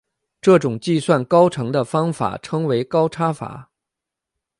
[0.41, 3.69] 这种计算高程的方法称为高差法。